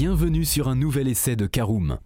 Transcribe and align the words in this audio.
bienvenue 0.00 0.46
sur 0.46 0.68
un 0.68 0.76
nouvel 0.76 1.08
essai 1.08 1.36
de 1.36 1.44
Caroom. 1.44 1.98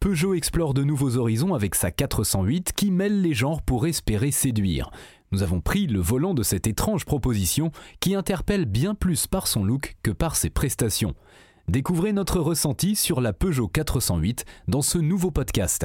Peugeot 0.00 0.32
explore 0.32 0.72
de 0.72 0.82
nouveaux 0.82 1.18
horizons 1.18 1.52
avec 1.52 1.74
sa 1.74 1.90
408 1.90 2.72
qui 2.72 2.90
mêle 2.90 3.20
les 3.20 3.34
genres 3.34 3.60
pour 3.60 3.86
espérer 3.86 4.30
séduire. 4.30 4.90
Nous 5.30 5.42
avons 5.42 5.60
pris 5.60 5.86
le 5.86 6.00
volant 6.00 6.32
de 6.32 6.42
cette 6.42 6.66
étrange 6.66 7.04
proposition 7.04 7.70
qui 8.00 8.14
interpelle 8.14 8.64
bien 8.64 8.94
plus 8.94 9.26
par 9.26 9.46
son 9.46 9.62
look 9.62 9.96
que 10.02 10.10
par 10.10 10.36
ses 10.36 10.48
prestations. 10.48 11.12
Découvrez 11.68 12.14
notre 12.14 12.40
ressenti 12.40 12.96
sur 12.96 13.20
la 13.20 13.34
Peugeot 13.34 13.68
408 13.68 14.46
dans 14.66 14.80
ce 14.80 14.96
nouveau 14.96 15.30
podcast. 15.30 15.84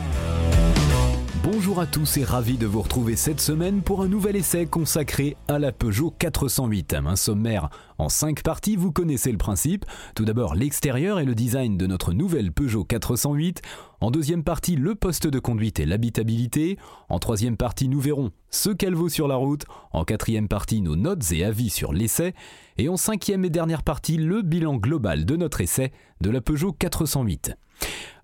Bonjour 1.43 1.79
à 1.79 1.87
tous 1.87 2.17
et 2.17 2.23
ravi 2.23 2.59
de 2.59 2.67
vous 2.67 2.83
retrouver 2.83 3.15
cette 3.15 3.41
semaine 3.41 3.81
pour 3.81 4.03
un 4.03 4.07
nouvel 4.07 4.35
essai 4.35 4.67
consacré 4.67 5.35
à 5.47 5.57
la 5.57 5.71
Peugeot 5.71 6.13
408. 6.19 6.93
Un 6.93 7.15
sommaire 7.15 7.71
en 7.97 8.09
5 8.09 8.43
parties, 8.43 8.75
vous 8.75 8.91
connaissez 8.91 9.31
le 9.31 9.39
principe. 9.39 9.85
Tout 10.13 10.23
d'abord 10.23 10.53
l'extérieur 10.53 11.19
et 11.19 11.25
le 11.25 11.33
design 11.33 11.77
de 11.77 11.87
notre 11.87 12.13
nouvelle 12.13 12.51
Peugeot 12.51 12.83
408. 12.83 13.63
En 14.01 14.11
deuxième 14.11 14.43
partie, 14.43 14.75
le 14.75 14.93
poste 14.93 15.25
de 15.25 15.39
conduite 15.39 15.79
et 15.79 15.87
l'habitabilité. 15.87 16.77
En 17.09 17.17
troisième 17.17 17.57
partie, 17.57 17.87
nous 17.87 17.99
verrons 17.99 18.29
ce 18.51 18.69
qu'elle 18.69 18.93
vaut 18.93 19.09
sur 19.09 19.27
la 19.27 19.35
route. 19.35 19.65
En 19.93 20.05
quatrième 20.05 20.47
partie, 20.47 20.81
nos 20.81 20.95
notes 20.95 21.31
et 21.31 21.43
avis 21.43 21.71
sur 21.71 21.91
l'essai. 21.91 22.35
Et 22.77 22.87
en 22.87 22.97
cinquième 22.97 23.45
et 23.45 23.49
dernière 23.49 23.81
partie, 23.81 24.17
le 24.17 24.43
bilan 24.43 24.75
global 24.75 25.25
de 25.25 25.35
notre 25.37 25.61
essai 25.61 25.91
de 26.21 26.29
la 26.29 26.41
Peugeot 26.41 26.71
408. 26.71 27.55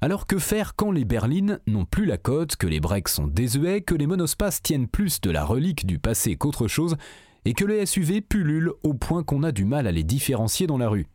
Alors 0.01 0.27
que 0.27 0.37
faire 0.37 0.75
quand 0.75 0.91
les 0.91 1.05
berlines 1.05 1.59
n'ont 1.65 1.85
plus 1.85 2.05
la 2.05 2.17
cote, 2.17 2.55
que 2.55 2.67
les 2.67 2.79
breaks 2.79 3.09
sont 3.09 3.27
désuets, 3.27 3.81
que 3.81 3.95
les 3.95 4.07
monospaces 4.07 4.61
tiennent 4.61 4.87
plus 4.87 5.21
de 5.21 5.31
la 5.31 5.43
relique 5.43 5.85
du 5.85 5.99
passé 5.99 6.35
qu'autre 6.35 6.67
chose, 6.67 6.95
et 7.45 7.53
que 7.53 7.65
les 7.65 7.85
SUV 7.85 8.21
pullulent 8.21 8.73
au 8.83 8.93
point 8.93 9.23
qu'on 9.23 9.43
a 9.43 9.51
du 9.51 9.65
mal 9.65 9.87
à 9.87 9.91
les 9.91 10.03
différencier 10.03 10.67
dans 10.67 10.77
la 10.77 10.89
rue? 10.89 11.07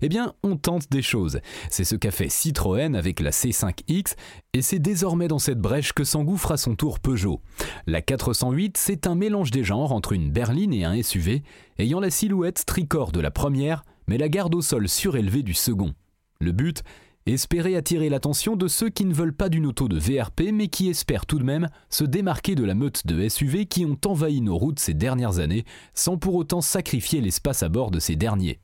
Eh 0.00 0.08
bien, 0.08 0.34
on 0.42 0.56
tente 0.56 0.90
des 0.90 1.02
choses. 1.02 1.40
C'est 1.70 1.84
ce 1.84 1.96
qu'a 1.96 2.10
fait 2.10 2.28
Citroën 2.28 2.94
avec 2.94 3.20
la 3.20 3.30
C5X, 3.30 4.14
et 4.52 4.62
c'est 4.62 4.78
désormais 4.78 5.28
dans 5.28 5.38
cette 5.38 5.60
brèche 5.60 5.92
que 5.92 6.04
s'engouffre 6.04 6.52
à 6.52 6.56
son 6.56 6.74
tour 6.74 6.98
Peugeot. 6.98 7.40
La 7.86 8.02
408, 8.02 8.76
c'est 8.76 9.06
un 9.06 9.14
mélange 9.14 9.50
des 9.50 9.64
genres 9.64 9.92
entre 9.92 10.12
une 10.12 10.30
berline 10.30 10.72
et 10.72 10.84
un 10.84 11.02
SUV, 11.02 11.42
ayant 11.78 12.00
la 12.00 12.10
silhouette 12.10 12.64
tricorps 12.66 13.12
de 13.12 13.20
la 13.20 13.30
première, 13.30 13.84
mais 14.08 14.18
la 14.18 14.28
garde 14.28 14.54
au 14.54 14.62
sol 14.62 14.88
surélevée 14.88 15.42
du 15.42 15.54
second. 15.54 15.94
Le 16.40 16.52
but 16.52 16.82
Espérer 17.28 17.74
attirer 17.74 18.08
l'attention 18.08 18.54
de 18.54 18.68
ceux 18.68 18.88
qui 18.88 19.04
ne 19.04 19.12
veulent 19.12 19.34
pas 19.34 19.48
d'une 19.48 19.66
auto 19.66 19.88
de 19.88 19.98
VRP 19.98 20.52
mais 20.52 20.68
qui 20.68 20.88
espèrent 20.88 21.26
tout 21.26 21.40
de 21.40 21.44
même 21.44 21.68
se 21.90 22.04
démarquer 22.04 22.54
de 22.54 22.64
la 22.64 22.76
meute 22.76 23.04
de 23.04 23.28
SUV 23.28 23.66
qui 23.66 23.84
ont 23.84 23.98
envahi 24.06 24.40
nos 24.40 24.56
routes 24.56 24.78
ces 24.78 24.94
dernières 24.94 25.40
années 25.40 25.64
sans 25.92 26.18
pour 26.18 26.36
autant 26.36 26.60
sacrifier 26.60 27.20
l'espace 27.20 27.64
à 27.64 27.68
bord 27.68 27.90
de 27.90 27.98
ces 27.98 28.14
derniers. 28.14 28.60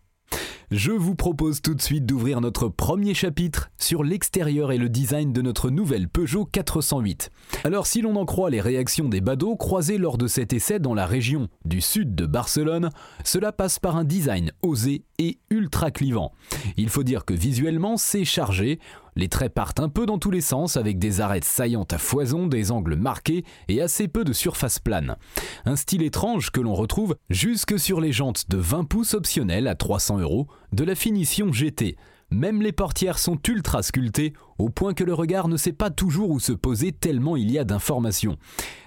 Je 0.74 0.90
vous 0.90 1.14
propose 1.14 1.60
tout 1.60 1.74
de 1.74 1.82
suite 1.82 2.06
d'ouvrir 2.06 2.40
notre 2.40 2.66
premier 2.68 3.12
chapitre 3.12 3.70
sur 3.76 4.02
l'extérieur 4.02 4.72
et 4.72 4.78
le 4.78 4.88
design 4.88 5.30
de 5.30 5.42
notre 5.42 5.68
nouvelle 5.68 6.08
Peugeot 6.08 6.46
408. 6.46 7.30
Alors 7.64 7.86
si 7.86 8.00
l'on 8.00 8.16
en 8.16 8.24
croit 8.24 8.48
les 8.48 8.62
réactions 8.62 9.10
des 9.10 9.20
badauds 9.20 9.56
croisés 9.56 9.98
lors 9.98 10.16
de 10.16 10.26
cet 10.26 10.54
essai 10.54 10.78
dans 10.78 10.94
la 10.94 11.04
région 11.04 11.48
du 11.66 11.82
sud 11.82 12.14
de 12.14 12.24
Barcelone, 12.24 12.88
cela 13.22 13.52
passe 13.52 13.78
par 13.78 13.98
un 13.98 14.04
design 14.04 14.50
osé 14.62 15.04
et 15.18 15.40
ultra 15.50 15.90
clivant. 15.90 16.32
Il 16.78 16.88
faut 16.88 17.02
dire 17.02 17.26
que 17.26 17.34
visuellement 17.34 17.98
c'est 17.98 18.24
chargé, 18.24 18.78
les 19.14 19.28
traits 19.28 19.52
partent 19.52 19.80
un 19.80 19.88
peu 19.88 20.06
dans 20.06 20.18
tous 20.18 20.30
les 20.30 20.40
sens 20.40 20.76
avec 20.76 20.98
des 20.98 21.20
arêtes 21.20 21.44
saillantes 21.44 21.92
à 21.92 21.98
foison, 21.98 22.46
des 22.46 22.70
angles 22.70 22.96
marqués 22.96 23.44
et 23.68 23.82
assez 23.82 24.08
peu 24.08 24.24
de 24.24 24.32
surface 24.32 24.78
plane. 24.78 25.16
Un 25.64 25.76
style 25.76 26.02
étrange 26.02 26.50
que 26.50 26.60
l'on 26.60 26.74
retrouve 26.74 27.16
jusque 27.28 27.78
sur 27.78 28.00
les 28.00 28.12
jantes 28.12 28.48
de 28.48 28.56
20 28.56 28.84
pouces 28.84 29.14
optionnelles 29.14 29.68
à 29.68 29.74
300 29.74 30.18
euros 30.18 30.48
de 30.72 30.84
la 30.84 30.94
finition 30.94 31.52
GT. 31.52 31.96
Même 32.30 32.62
les 32.62 32.72
portières 32.72 33.18
sont 33.18 33.38
ultra 33.46 33.82
sculptées, 33.82 34.32
au 34.62 34.68
point 34.68 34.94
que 34.94 35.02
le 35.02 35.12
regard 35.12 35.48
ne 35.48 35.56
sait 35.56 35.72
pas 35.72 35.90
toujours 35.90 36.30
où 36.30 36.38
se 36.38 36.52
poser 36.52 36.92
tellement 36.92 37.36
il 37.36 37.50
y 37.50 37.58
a 37.58 37.64
d'informations. 37.64 38.36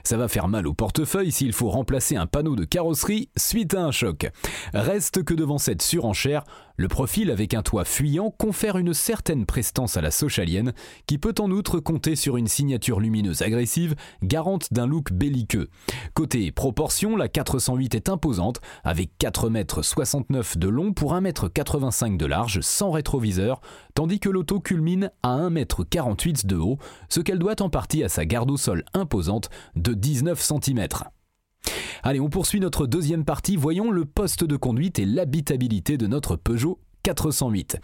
Ça 0.05 0.17
va 0.17 0.27
faire 0.27 0.47
mal 0.47 0.67
au 0.67 0.73
portefeuille 0.73 1.31
s'il 1.31 1.51
faut 1.51 1.69
remplacer 1.69 2.15
un 2.15 2.27
panneau 2.27 2.55
de 2.55 2.63
carrosserie 2.63 3.29
suite 3.35 3.73
à 3.73 3.83
un 3.83 3.91
choc. 3.91 4.29
Reste 4.73 5.23
que 5.23 5.33
devant 5.33 5.57
cette 5.57 5.81
surenchère, 5.81 6.43
le 6.77 6.87
profil 6.87 7.31
avec 7.31 7.53
un 7.53 7.61
toit 7.61 7.85
fuyant 7.85 8.29
confère 8.29 8.77
une 8.77 8.93
certaine 8.93 9.45
prestance 9.45 9.97
à 9.97 10.01
la 10.01 10.11
Sochalienne, 10.11 10.73
qui 11.07 11.17
peut 11.17 11.33
en 11.39 11.49
outre 11.49 11.79
compter 11.79 12.15
sur 12.15 12.37
une 12.37 12.47
signature 12.47 12.99
lumineuse 12.99 13.41
agressive, 13.41 13.95
garante 14.21 14.71
d'un 14.73 14.85
look 14.85 15.11
belliqueux. 15.11 15.69
Côté 16.13 16.51
proportion, 16.51 17.15
la 17.15 17.29
408 17.29 17.95
est 17.95 18.09
imposante, 18.09 18.59
avec 18.83 19.11
4,69 19.19 20.25
m 20.29 20.43
de 20.57 20.67
long 20.67 20.93
pour 20.93 21.15
1,85 21.15 22.07
m 22.07 22.17
de 22.17 22.25
large, 22.25 22.59
sans 22.61 22.91
rétroviseur, 22.91 23.61
tandis 23.95 24.19
que 24.19 24.29
l'auto 24.29 24.59
culmine 24.59 25.11
à 25.23 25.37
1,48 25.37 25.57
m 25.57 25.64
de 25.65 26.55
haut, 26.55 26.77
ce 27.09 27.19
qu'elle 27.19 27.39
doit 27.39 27.61
en 27.61 27.69
partie 27.69 28.03
à 28.03 28.09
sa 28.09 28.25
garde 28.25 28.51
au 28.51 28.57
sol 28.57 28.83
imposante 28.93 29.49
de 29.75 29.93
19 29.93 30.41
cm. 30.41 30.87
Allez, 32.03 32.19
on 32.19 32.29
poursuit 32.29 32.59
notre 32.59 32.85
deuxième 32.85 33.25
partie. 33.25 33.55
Voyons 33.55 33.91
le 33.91 34.05
poste 34.05 34.43
de 34.43 34.55
conduite 34.55 34.99
et 34.99 35.05
l'habitabilité 35.05 35.97
de 35.97 36.07
notre 36.07 36.35
Peugeot 36.35 36.79
408. 37.03 37.77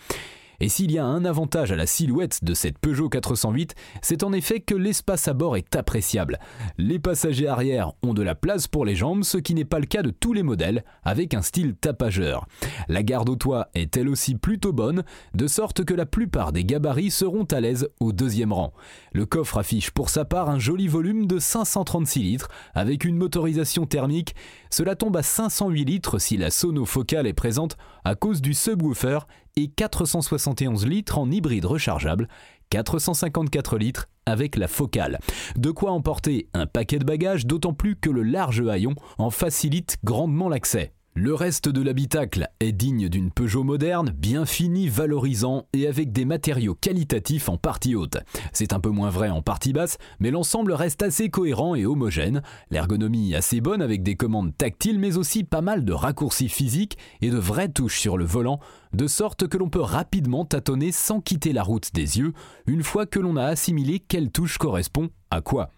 Et 0.63 0.69
s'il 0.69 0.91
y 0.91 0.99
a 0.99 1.05
un 1.05 1.25
avantage 1.25 1.71
à 1.71 1.75
la 1.75 1.87
silhouette 1.87 2.43
de 2.43 2.53
cette 2.53 2.77
Peugeot 2.77 3.09
408, 3.09 3.73
c'est 4.03 4.21
en 4.21 4.31
effet 4.31 4.59
que 4.59 4.75
l'espace 4.75 5.27
à 5.27 5.33
bord 5.33 5.57
est 5.57 5.75
appréciable. 5.75 6.37
Les 6.77 6.99
passagers 6.99 7.47
arrière 7.47 7.93
ont 8.03 8.13
de 8.13 8.21
la 8.21 8.35
place 8.35 8.67
pour 8.67 8.85
les 8.85 8.95
jambes, 8.95 9.23
ce 9.23 9.39
qui 9.39 9.55
n'est 9.55 9.65
pas 9.65 9.79
le 9.79 9.87
cas 9.87 10.03
de 10.03 10.11
tous 10.11 10.33
les 10.33 10.43
modèles, 10.43 10.83
avec 11.03 11.33
un 11.33 11.41
style 11.41 11.73
tapageur. 11.73 12.45
La 12.89 13.01
garde 13.01 13.29
au 13.29 13.35
toit 13.35 13.69
est 13.73 13.97
elle 13.97 14.07
aussi 14.07 14.35
plutôt 14.35 14.71
bonne, 14.71 15.03
de 15.33 15.47
sorte 15.47 15.83
que 15.83 15.95
la 15.95 16.05
plupart 16.05 16.51
des 16.51 16.63
gabarits 16.63 17.09
seront 17.09 17.45
à 17.45 17.59
l'aise 17.59 17.89
au 17.99 18.11
deuxième 18.11 18.53
rang. 18.53 18.71
Le 19.13 19.25
coffre 19.25 19.57
affiche 19.57 19.89
pour 19.89 20.11
sa 20.11 20.25
part 20.25 20.47
un 20.47 20.59
joli 20.59 20.87
volume 20.87 21.25
de 21.25 21.39
536 21.39 22.19
litres, 22.19 22.49
avec 22.75 23.03
une 23.03 23.17
motorisation 23.17 23.87
thermique. 23.87 24.35
Cela 24.69 24.95
tombe 24.95 25.17
à 25.17 25.23
508 25.23 25.85
litres 25.85 26.19
si 26.19 26.37
la 26.37 26.51
sono 26.51 26.85
focale 26.85 27.25
est 27.25 27.33
présente 27.33 27.77
à 28.03 28.13
cause 28.13 28.41
du 28.41 28.53
subwoofer 28.53 29.19
et 29.55 29.67
471 29.67 30.85
litres 30.85 31.17
en 31.17 31.29
hybride 31.29 31.65
rechargeable, 31.65 32.27
454 32.69 33.77
litres 33.77 34.07
avec 34.25 34.55
la 34.55 34.67
focale. 34.67 35.19
De 35.55 35.71
quoi 35.71 35.91
emporter 35.91 36.47
un 36.53 36.65
paquet 36.65 36.99
de 36.99 37.05
bagages, 37.05 37.45
d'autant 37.45 37.73
plus 37.73 37.95
que 37.95 38.09
le 38.09 38.23
large 38.23 38.61
haillon 38.67 38.95
en 39.17 39.29
facilite 39.29 39.97
grandement 40.03 40.49
l'accès. 40.49 40.93
Le 41.13 41.33
reste 41.33 41.67
de 41.67 41.81
l'habitacle 41.81 42.47
est 42.61 42.71
digne 42.71 43.09
d'une 43.09 43.31
Peugeot 43.31 43.65
moderne, 43.65 44.13
bien 44.17 44.45
fini, 44.45 44.87
valorisant 44.87 45.67
et 45.73 45.85
avec 45.85 46.13
des 46.13 46.23
matériaux 46.23 46.73
qualitatifs 46.73 47.49
en 47.49 47.57
partie 47.57 47.95
haute. 47.95 48.19
C'est 48.53 48.71
un 48.71 48.79
peu 48.79 48.91
moins 48.91 49.09
vrai 49.09 49.27
en 49.27 49.41
partie 49.41 49.73
basse, 49.73 49.97
mais 50.21 50.31
l'ensemble 50.31 50.71
reste 50.71 51.03
assez 51.03 51.29
cohérent 51.29 51.75
et 51.75 51.85
homogène. 51.85 52.41
L'ergonomie 52.69 53.35
assez 53.35 53.59
bonne 53.59 53.81
avec 53.81 54.03
des 54.03 54.15
commandes 54.15 54.55
tactiles, 54.57 54.99
mais 54.99 55.17
aussi 55.17 55.43
pas 55.43 55.59
mal 55.59 55.83
de 55.83 55.91
raccourcis 55.91 56.47
physiques 56.47 56.97
et 57.19 57.29
de 57.29 57.37
vraies 57.37 57.67
touches 57.67 57.99
sur 57.99 58.17
le 58.17 58.23
volant, 58.23 58.61
de 58.93 59.07
sorte 59.07 59.47
que 59.47 59.57
l'on 59.57 59.69
peut 59.69 59.81
rapidement 59.81 60.45
tâtonner 60.45 60.91
sans 60.91 61.21
quitter 61.21 61.53
la 61.53 61.63
route 61.63 61.93
des 61.93 62.19
yeux, 62.19 62.33
une 62.67 62.83
fois 62.83 63.05
que 63.05 63.19
l'on 63.19 63.35
a 63.35 63.45
assimilé 63.45 63.99
quelle 63.99 64.31
touche 64.31 64.57
correspond 64.57 65.09
à 65.29 65.41
quoi. 65.41 65.71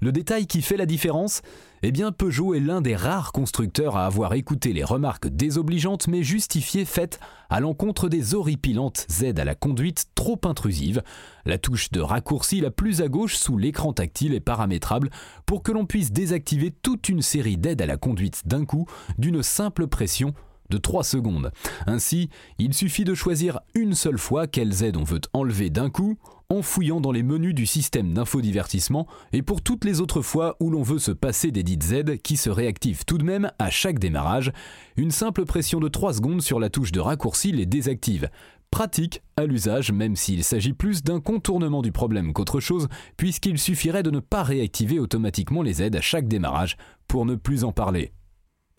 Le 0.00 0.12
détail 0.12 0.46
qui 0.46 0.62
fait 0.62 0.76
la 0.76 0.86
différence? 0.86 1.42
Eh 1.82 1.92
bien, 1.92 2.10
Peugeot 2.10 2.54
est 2.54 2.60
l'un 2.60 2.80
des 2.80 2.96
rares 2.96 3.32
constructeurs 3.32 3.96
à 3.96 4.06
avoir 4.06 4.34
écouté 4.34 4.72
les 4.72 4.82
remarques 4.82 5.28
désobligeantes 5.28 6.08
mais 6.08 6.22
justifiées 6.22 6.84
faites 6.84 7.20
à 7.48 7.60
l'encontre 7.60 8.08
des 8.08 8.34
horripilantes 8.34 9.06
aides 9.22 9.38
à 9.38 9.44
la 9.44 9.54
conduite 9.54 10.06
trop 10.14 10.40
intrusives. 10.44 11.02
La 11.44 11.58
touche 11.58 11.90
de 11.92 12.00
raccourci 12.00 12.60
la 12.60 12.72
plus 12.72 13.00
à 13.00 13.08
gauche 13.08 13.36
sous 13.36 13.56
l'écran 13.56 13.92
tactile 13.92 14.34
est 14.34 14.40
paramétrable 14.40 15.10
pour 15.44 15.62
que 15.62 15.70
l'on 15.70 15.86
puisse 15.86 16.10
désactiver 16.10 16.72
toute 16.72 17.08
une 17.08 17.22
série 17.22 17.56
d'aides 17.56 17.82
à 17.82 17.86
la 17.86 17.96
conduite 17.96 18.42
d'un 18.46 18.64
coup 18.64 18.86
d'une 19.18 19.42
simple 19.42 19.86
pression 19.86 20.34
de 20.70 20.78
3 20.78 21.04
secondes. 21.04 21.52
Ainsi, 21.86 22.28
il 22.58 22.74
suffit 22.74 23.04
de 23.04 23.14
choisir 23.14 23.60
une 23.74 23.94
seule 23.94 24.18
fois 24.18 24.46
quelles 24.46 24.82
aides 24.82 24.96
on 24.96 25.04
veut 25.04 25.20
enlever 25.32 25.70
d'un 25.70 25.90
coup, 25.90 26.16
en 26.48 26.62
fouillant 26.62 27.00
dans 27.00 27.12
les 27.12 27.22
menus 27.22 27.54
du 27.54 27.66
système 27.66 28.12
d'infodivertissement 28.12 29.06
et 29.32 29.42
pour 29.42 29.62
toutes 29.62 29.84
les 29.84 30.00
autres 30.00 30.22
fois 30.22 30.56
où 30.60 30.70
l'on 30.70 30.82
veut 30.82 30.98
se 30.98 31.10
passer 31.10 31.50
des 31.50 31.62
dites 31.62 31.82
Z 31.82 32.18
qui 32.22 32.36
se 32.36 32.50
réactivent 32.50 33.04
tout 33.04 33.18
de 33.18 33.24
même 33.24 33.50
à 33.58 33.70
chaque 33.70 33.98
démarrage, 33.98 34.52
une 34.96 35.10
simple 35.10 35.44
pression 35.44 35.80
de 35.80 35.88
3 35.88 36.14
secondes 36.14 36.42
sur 36.42 36.60
la 36.60 36.70
touche 36.70 36.92
de 36.92 37.00
raccourci 37.00 37.52
les 37.52 37.66
désactive. 37.66 38.28
Pratique 38.70 39.22
à 39.36 39.46
l'usage, 39.46 39.92
même 39.92 40.16
s'il 40.16 40.44
s'agit 40.44 40.72
plus 40.72 41.02
d'un 41.02 41.20
contournement 41.20 41.82
du 41.82 41.92
problème 41.92 42.32
qu'autre 42.32 42.60
chose, 42.60 42.88
puisqu'il 43.16 43.58
suffirait 43.58 44.02
de 44.02 44.10
ne 44.10 44.20
pas 44.20 44.42
réactiver 44.42 44.98
automatiquement 44.98 45.62
les 45.62 45.82
aides 45.82 45.96
à 45.96 46.00
chaque 46.00 46.28
démarrage 46.28 46.76
pour 47.08 47.26
ne 47.26 47.36
plus 47.36 47.64
en 47.64 47.72
parler. 47.72 48.12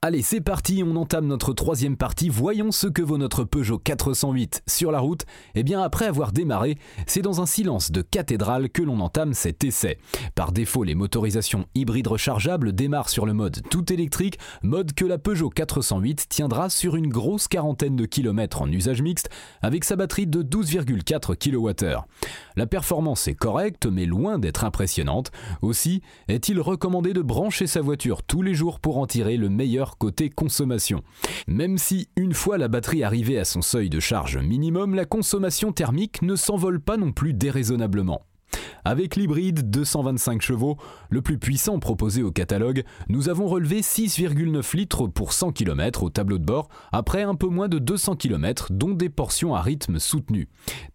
Allez, 0.03 0.21
c'est 0.21 0.41
parti, 0.41 0.83
on 0.85 0.95
entame 0.95 1.25
notre 1.25 1.53
troisième 1.53 1.97
partie. 1.97 2.29
Voyons 2.29 2.71
ce 2.71 2.85
que 2.85 3.01
vaut 3.01 3.17
notre 3.17 3.44
Peugeot 3.44 3.79
408 3.79 4.61
sur 4.67 4.91
la 4.91 4.99
route. 4.99 5.25
Eh 5.55 5.63
bien, 5.63 5.81
après 5.81 6.05
avoir 6.05 6.33
démarré, 6.33 6.77
c'est 7.07 7.23
dans 7.23 7.41
un 7.41 7.47
silence 7.47 7.89
de 7.89 8.03
cathédrale 8.03 8.69
que 8.69 8.83
l'on 8.83 8.99
entame 8.99 9.33
cet 9.33 9.63
essai. 9.63 9.97
Par 10.35 10.51
défaut, 10.51 10.83
les 10.83 10.94
motorisations 10.94 11.65
hybrides 11.73 12.09
rechargeables 12.09 12.73
démarrent 12.73 13.09
sur 13.09 13.25
le 13.25 13.33
mode 13.33 13.63
tout 13.71 13.91
électrique, 13.91 14.38
mode 14.61 14.94
que 14.94 15.03
la 15.03 15.17
Peugeot 15.17 15.49
408 15.49 16.29
tiendra 16.29 16.69
sur 16.69 16.95
une 16.95 17.09
grosse 17.09 17.47
quarantaine 17.47 17.95
de 17.95 18.05
kilomètres 18.05 18.61
en 18.61 18.71
usage 18.71 19.01
mixte, 19.01 19.31
avec 19.63 19.83
sa 19.83 19.95
batterie 19.95 20.27
de 20.27 20.44
12,4 20.44 21.35
kWh. 21.35 22.03
La 22.55 22.67
performance 22.67 23.27
est 23.27 23.33
correcte, 23.33 23.88
mais 23.88 24.05
loin 24.05 24.38
d'être 24.38 24.63
impressionnante. 24.63 25.31
Aussi, 25.63 26.03
est-il 26.27 26.61
recommandé 26.61 27.13
de 27.13 27.23
brancher 27.23 27.65
sa 27.65 27.81
voiture 27.81 28.21
tous 28.21 28.44
les 28.44 28.53
jours 28.53 28.79
pour 28.79 28.99
en 28.99 29.07
tirer 29.07 29.38
le 29.38 29.49
meilleur 29.49 29.86
côté 29.95 30.29
consommation. 30.29 31.01
Même 31.47 31.77
si 31.77 32.09
une 32.17 32.33
fois 32.33 32.57
la 32.57 32.67
batterie 32.67 33.03
arrivée 33.03 33.39
à 33.39 33.45
son 33.45 33.61
seuil 33.61 33.89
de 33.89 33.99
charge 33.99 34.37
minimum, 34.37 34.95
la 34.95 35.05
consommation 35.05 35.71
thermique 35.71 36.21
ne 36.21 36.35
s'envole 36.35 36.81
pas 36.81 36.97
non 36.97 37.13
plus 37.13 37.33
déraisonnablement. 37.33 38.21
Avec 38.85 39.15
l'hybride 39.15 39.69
225 39.69 40.41
chevaux, 40.41 40.77
le 41.09 41.21
plus 41.21 41.37
puissant 41.37 41.79
proposé 41.79 42.23
au 42.23 42.31
catalogue, 42.31 42.83
nous 43.09 43.29
avons 43.29 43.47
relevé 43.47 43.81
6,9 43.81 44.75
litres 44.75 45.07
pour 45.07 45.33
100 45.33 45.51
km 45.51 46.03
au 46.03 46.09
tableau 46.09 46.37
de 46.37 46.45
bord, 46.45 46.69
après 46.91 47.23
un 47.23 47.35
peu 47.35 47.47
moins 47.47 47.67
de 47.67 47.79
200 47.79 48.15
km, 48.15 48.67
dont 48.71 48.93
des 48.93 49.09
portions 49.09 49.55
à 49.55 49.61
rythme 49.61 49.99
soutenu. 49.99 50.47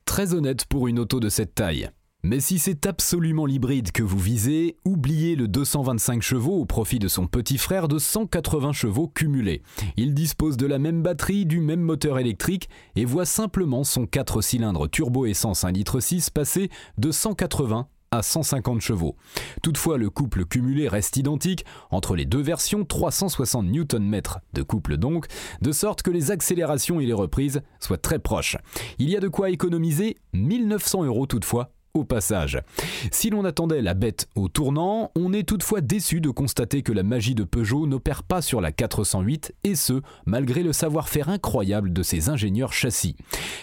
Très 0.04 0.34
honnête 0.34 0.66
pour 0.66 0.88
une 0.88 0.98
auto 0.98 1.20
de 1.20 1.28
cette 1.28 1.54
taille. 1.54 1.90
Mais 2.24 2.38
si 2.38 2.60
c'est 2.60 2.86
absolument 2.86 3.46
l'hybride 3.46 3.90
que 3.90 4.04
vous 4.04 4.18
visez, 4.18 4.76
oubliez 4.84 5.34
le 5.34 5.48
225 5.48 6.22
chevaux 6.22 6.60
au 6.60 6.64
profit 6.64 7.00
de 7.00 7.08
son 7.08 7.26
petit 7.26 7.58
frère 7.58 7.88
de 7.88 7.98
180 7.98 8.70
chevaux 8.72 9.08
cumulés. 9.08 9.62
Il 9.96 10.14
dispose 10.14 10.56
de 10.56 10.66
la 10.66 10.78
même 10.78 11.02
batterie, 11.02 11.46
du 11.46 11.58
même 11.58 11.80
moteur 11.80 12.20
électrique 12.20 12.68
et 12.94 13.04
voit 13.04 13.26
simplement 13.26 13.82
son 13.82 14.06
4 14.06 14.40
cylindres 14.40 14.88
turbo 14.88 15.26
essence 15.26 15.64
1,6 15.64 15.72
litre 15.72 16.30
passer 16.32 16.70
de 16.96 17.10
180 17.10 17.88
à 18.12 18.22
150 18.22 18.80
chevaux. 18.80 19.16
Toutefois, 19.60 19.98
le 19.98 20.08
couple 20.08 20.44
cumulé 20.44 20.86
reste 20.86 21.16
identique 21.16 21.64
entre 21.90 22.14
les 22.14 22.24
deux 22.24 22.42
versions, 22.42 22.84
360 22.84 23.66
Nm 23.66 24.20
de 24.52 24.62
couple 24.62 24.96
donc, 24.96 25.26
de 25.60 25.72
sorte 25.72 26.02
que 26.02 26.10
les 26.12 26.30
accélérations 26.30 27.00
et 27.00 27.06
les 27.06 27.12
reprises 27.12 27.62
soient 27.80 27.98
très 27.98 28.20
proches. 28.20 28.58
Il 29.00 29.10
y 29.10 29.16
a 29.16 29.20
de 29.20 29.28
quoi 29.28 29.50
économiser 29.50 30.18
1900 30.34 31.02
euros 31.02 31.26
toutefois 31.26 31.72
au 31.94 32.04
passage. 32.04 32.58
Si 33.10 33.28
l'on 33.28 33.44
attendait 33.44 33.82
la 33.82 33.92
bête 33.92 34.26
au 34.34 34.48
tournant, 34.48 35.10
on 35.14 35.34
est 35.34 35.46
toutefois 35.46 35.82
déçu 35.82 36.22
de 36.22 36.30
constater 36.30 36.80
que 36.80 36.92
la 36.92 37.02
magie 37.02 37.34
de 37.34 37.44
Peugeot 37.44 37.86
n'opère 37.86 38.22
pas 38.22 38.40
sur 38.40 38.62
la 38.62 38.72
408 38.72 39.54
et 39.64 39.74
ce, 39.74 40.00
malgré 40.24 40.62
le 40.62 40.72
savoir-faire 40.72 41.28
incroyable 41.28 41.92
de 41.92 42.02
ses 42.02 42.30
ingénieurs 42.30 42.72
châssis. 42.72 43.14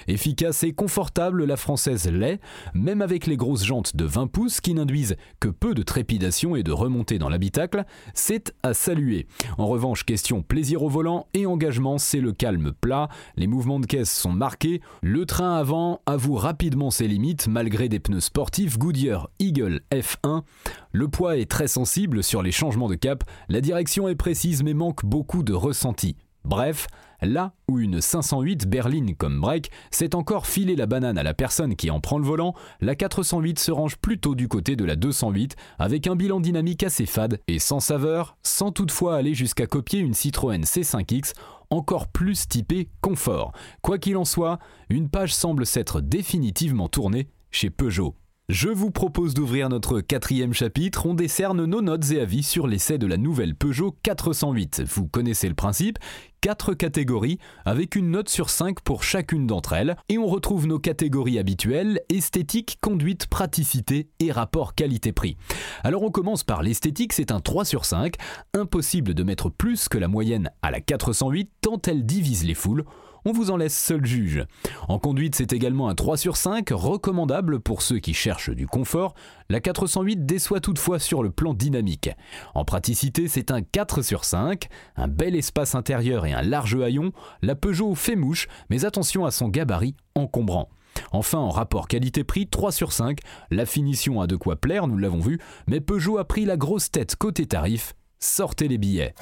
Efficace 0.07 0.63
et 0.63 0.73
confortable, 0.73 1.43
la 1.43 1.57
française 1.57 2.07
l'est, 2.07 2.39
même 2.75 3.01
avec 3.01 3.25
les 3.25 3.35
grosses 3.35 3.65
jantes 3.65 3.95
de 3.95 4.05
20 4.05 4.27
pouces 4.27 4.61
qui 4.61 4.75
n'induisent 4.75 5.15
que 5.39 5.47
peu 5.47 5.73
de 5.73 5.81
trépidation 5.81 6.55
et 6.55 6.61
de 6.61 6.71
remontée 6.71 7.17
dans 7.17 7.29
l'habitacle, 7.29 7.83
c'est 8.13 8.53
à 8.61 8.75
saluer. 8.75 9.25
En 9.57 9.65
revanche, 9.65 10.05
question 10.05 10.43
plaisir 10.43 10.83
au 10.83 10.89
volant 10.89 11.25
et 11.33 11.47
engagement, 11.47 11.97
c'est 11.97 12.21
le 12.21 12.31
calme 12.31 12.73
plat, 12.79 13.09
les 13.37 13.47
mouvements 13.47 13.79
de 13.79 13.87
caisse 13.87 14.15
sont 14.15 14.33
marqués, 14.33 14.81
le 15.01 15.25
train 15.25 15.55
avant 15.55 16.01
avoue 16.05 16.35
rapidement 16.35 16.91
ses 16.91 17.07
limites 17.07 17.47
malgré 17.47 17.89
des 17.89 17.99
pneus 17.99 18.18
sportif 18.19 18.77
Goodyear 18.77 19.29
Eagle 19.39 19.81
F1. 19.91 20.43
Le 20.91 21.07
poids 21.07 21.37
est 21.37 21.49
très 21.49 21.67
sensible 21.67 22.23
sur 22.23 22.41
les 22.41 22.51
changements 22.51 22.89
de 22.89 22.95
cap, 22.95 23.23
la 23.49 23.61
direction 23.61 24.07
est 24.07 24.15
précise 24.15 24.63
mais 24.63 24.73
manque 24.73 25.05
beaucoup 25.05 25.43
de 25.43 25.53
ressenti. 25.53 26.15
Bref, 26.45 26.87
là 27.21 27.53
où 27.69 27.79
une 27.79 28.01
508 28.01 28.67
berline 28.67 29.15
comme 29.15 29.41
break 29.41 29.71
c'est 29.91 30.15
encore 30.15 30.47
filer 30.47 30.75
la 30.75 30.85
banane 30.85 31.17
à 31.17 31.23
la 31.23 31.33
personne 31.33 31.75
qui 31.75 31.91
en 31.91 31.99
prend 31.99 32.17
le 32.17 32.25
volant, 32.25 32.53
la 32.81 32.95
408 32.95 33.59
se 33.59 33.71
range 33.71 33.97
plutôt 33.97 34.35
du 34.35 34.47
côté 34.47 34.75
de 34.75 34.85
la 34.85 34.95
208 34.95 35.55
avec 35.77 36.07
un 36.07 36.15
bilan 36.15 36.39
dynamique 36.39 36.83
assez 36.83 37.05
fade 37.05 37.39
et 37.47 37.59
sans 37.59 37.79
saveur, 37.79 38.37
sans 38.43 38.71
toutefois 38.71 39.17
aller 39.17 39.33
jusqu'à 39.33 39.67
copier 39.67 39.99
une 39.99 40.13
Citroën 40.13 40.61
C5X 40.61 41.33
encore 41.69 42.07
plus 42.07 42.47
typée 42.47 42.89
confort. 43.01 43.51
Quoi 43.81 43.99
qu'il 43.99 44.17
en 44.17 44.25
soit, 44.25 44.59
une 44.89 45.09
page 45.09 45.33
semble 45.33 45.65
s'être 45.65 46.01
définitivement 46.01 46.87
tournée 46.87 47.27
chez 47.51 47.69
Peugeot. 47.69 48.15
Je 48.49 48.69
vous 48.69 48.89
propose 48.89 49.35
d'ouvrir 49.35 49.69
notre 49.69 50.01
quatrième 50.01 50.53
chapitre. 50.53 51.05
On 51.05 51.13
décerne 51.13 51.65
nos 51.65 51.81
notes 51.83 52.09
et 52.09 52.19
avis 52.19 52.41
sur 52.41 52.65
l'essai 52.65 52.97
de 52.97 53.05
la 53.05 53.17
nouvelle 53.17 53.53
Peugeot 53.53 53.95
408. 54.01 54.81
Vous 54.87 55.07
connaissez 55.07 55.47
le 55.47 55.53
principe? 55.53 55.99
Quatre 56.41 56.73
catégories 56.73 57.37
avec 57.63 57.95
une 57.95 58.09
note 58.09 58.27
sur 58.27 58.49
5 58.49 58.79
pour 58.81 59.03
chacune 59.03 59.45
d'entre 59.45 59.73
elles 59.73 59.95
et 60.09 60.17
on 60.17 60.25
retrouve 60.25 60.65
nos 60.65 60.79
catégories 60.79 61.37
habituelles 61.37 62.01
esthétique, 62.09 62.79
conduite, 62.81 63.27
praticité 63.27 64.09
et 64.19 64.31
rapport 64.31 64.73
qualité-prix. 64.73 65.37
Alors 65.83 66.01
on 66.01 66.09
commence 66.09 66.43
par 66.43 66.63
l'esthétique, 66.63 67.13
c'est 67.13 67.31
un 67.31 67.41
3 67.41 67.65
sur 67.65 67.85
5, 67.85 68.15
impossible 68.55 69.13
de 69.13 69.23
mettre 69.23 69.49
plus 69.49 69.89
que 69.89 69.99
la 69.99 70.07
moyenne 70.07 70.49
à 70.63 70.71
la 70.71 70.81
408 70.81 71.51
tant 71.61 71.79
elle 71.85 72.03
divise 72.03 72.45
les 72.45 72.55
foules 72.55 72.85
on 73.29 73.31
vous 73.31 73.51
en 73.51 73.57
laisse 73.57 73.77
seul 73.77 74.03
juge. 74.03 74.43
En 74.87 74.97
conduite, 74.97 75.35
c'est 75.35 75.53
également 75.53 75.87
un 75.87 75.93
3 75.93 76.17
sur 76.17 76.35
5, 76.35 76.69
recommandable 76.71 77.59
pour 77.59 77.83
ceux 77.83 77.99
qui 77.99 78.15
cherchent 78.15 78.49
du 78.49 78.65
confort. 78.65 79.13
La 79.49 79.59
408 79.59 80.25
déçoit 80.25 80.61
toutefois 80.61 80.97
sur 80.97 81.21
le 81.21 81.29
plan 81.29 81.53
dynamique. 81.53 82.09
En 82.55 82.65
praticité, 82.65 83.27
c'est 83.27 83.51
un 83.51 83.61
4 83.61 84.01
sur 84.01 84.25
5, 84.25 84.67
un 84.95 85.07
bel 85.07 85.35
espace 85.35 85.75
intérieur 85.75 86.25
et 86.25 86.33
un 86.33 86.41
large 86.41 86.75
haillon. 86.75 87.11
La 87.43 87.53
Peugeot 87.53 87.93
fait 87.93 88.15
mouche, 88.15 88.47
mais 88.71 88.83
attention 88.83 89.25
à 89.25 89.31
son 89.31 89.47
gabarit 89.47 89.95
encombrant. 90.15 90.69
Enfin, 91.11 91.37
en 91.37 91.49
rapport 91.49 91.87
qualité-prix, 91.87 92.47
3 92.47 92.71
sur 92.71 92.93
5, 92.93 93.19
la 93.51 93.67
finition 93.67 94.21
a 94.21 94.27
de 94.27 94.37
quoi 94.37 94.55
plaire, 94.55 94.87
nous 94.87 94.97
l'avons 94.97 95.19
vu, 95.19 95.39
mais 95.67 95.81
Peugeot 95.81 96.17
a 96.17 96.25
pris 96.25 96.45
la 96.45 96.57
grosse 96.57 96.89
tête 96.89 97.15
côté 97.15 97.45
tarif. 97.45 97.93
Sortez 98.19 98.67
les 98.67 98.79
billets. 98.79 99.13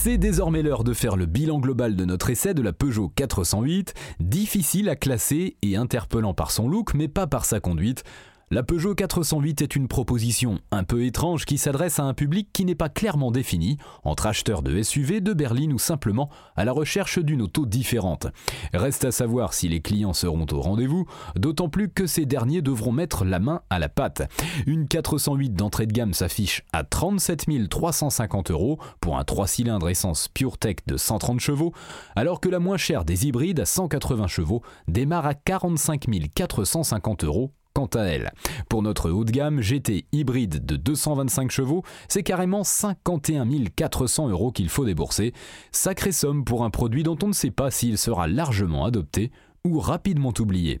C'est 0.00 0.16
désormais 0.16 0.62
l'heure 0.62 0.84
de 0.84 0.94
faire 0.94 1.16
le 1.16 1.26
bilan 1.26 1.58
global 1.58 1.96
de 1.96 2.04
notre 2.04 2.30
essai 2.30 2.54
de 2.54 2.62
la 2.62 2.72
Peugeot 2.72 3.08
408, 3.16 3.94
difficile 4.20 4.88
à 4.88 4.94
classer 4.94 5.56
et 5.60 5.74
interpellant 5.74 6.34
par 6.34 6.52
son 6.52 6.68
look 6.68 6.94
mais 6.94 7.08
pas 7.08 7.26
par 7.26 7.44
sa 7.44 7.58
conduite. 7.58 8.04
La 8.50 8.62
Peugeot 8.62 8.94
408 8.94 9.60
est 9.60 9.76
une 9.76 9.88
proposition 9.88 10.58
un 10.70 10.82
peu 10.82 11.04
étrange 11.04 11.44
qui 11.44 11.58
s'adresse 11.58 11.98
à 11.98 12.04
un 12.04 12.14
public 12.14 12.48
qui 12.50 12.64
n'est 12.64 12.74
pas 12.74 12.88
clairement 12.88 13.30
défini, 13.30 13.76
entre 14.04 14.26
acheteurs 14.26 14.62
de 14.62 14.82
SUV, 14.82 15.20
de 15.20 15.34
berline 15.34 15.74
ou 15.74 15.78
simplement 15.78 16.30
à 16.56 16.64
la 16.64 16.72
recherche 16.72 17.18
d'une 17.18 17.42
auto 17.42 17.66
différente. 17.66 18.26
Reste 18.72 19.04
à 19.04 19.12
savoir 19.12 19.52
si 19.52 19.68
les 19.68 19.82
clients 19.82 20.14
seront 20.14 20.46
au 20.50 20.62
rendez-vous, 20.62 21.04
d'autant 21.36 21.68
plus 21.68 21.90
que 21.90 22.06
ces 22.06 22.24
derniers 22.24 22.62
devront 22.62 22.90
mettre 22.90 23.26
la 23.26 23.38
main 23.38 23.60
à 23.68 23.78
la 23.78 23.90
pâte. 23.90 24.22
Une 24.66 24.88
408 24.88 25.50
d'entrée 25.50 25.86
de 25.86 25.92
gamme 25.92 26.14
s'affiche 26.14 26.64
à 26.72 26.84
37 26.84 27.68
350 27.68 28.50
euros 28.50 28.78
pour 29.00 29.18
un 29.18 29.24
3 29.24 29.46
cylindres 29.46 29.90
essence 29.90 30.28
PureTech 30.28 30.86
de 30.86 30.96
130 30.96 31.40
chevaux, 31.40 31.74
alors 32.16 32.40
que 32.40 32.48
la 32.48 32.60
moins 32.60 32.78
chère 32.78 33.04
des 33.04 33.26
hybrides 33.26 33.60
à 33.60 33.66
180 33.66 34.26
chevaux 34.26 34.62
démarre 34.86 35.26
à 35.26 35.34
45 35.34 36.06
450 36.34 37.24
euros 37.24 37.52
quant 37.74 37.86
à 37.86 38.02
elle. 38.02 38.32
Pour 38.68 38.82
notre 38.82 39.10
haut 39.10 39.24
de 39.24 39.30
gamme 39.30 39.60
GT 39.60 40.06
hybride 40.12 40.64
de 40.64 40.76
225 40.76 41.50
chevaux, 41.50 41.82
c'est 42.08 42.22
carrément 42.22 42.64
51 42.64 43.46
400 43.76 44.28
euros 44.28 44.52
qu'il 44.52 44.68
faut 44.68 44.84
débourser. 44.84 45.32
Sacrée 45.72 46.12
somme 46.12 46.44
pour 46.44 46.64
un 46.64 46.70
produit 46.70 47.02
dont 47.02 47.18
on 47.22 47.28
ne 47.28 47.32
sait 47.32 47.50
pas 47.50 47.70
s'il 47.70 47.98
sera 47.98 48.26
largement 48.26 48.84
adopté 48.84 49.30
ou 49.64 49.78
rapidement 49.78 50.32
oublié. 50.38 50.80